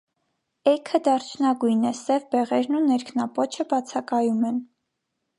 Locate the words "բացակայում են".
3.75-4.57